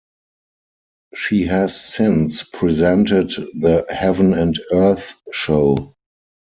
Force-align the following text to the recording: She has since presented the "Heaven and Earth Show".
She 1.13 1.43
has 1.45 1.79
since 1.79 2.41
presented 2.41 3.29
the 3.33 3.85
"Heaven 3.87 4.33
and 4.33 4.55
Earth 4.73 5.13
Show". 5.31 5.93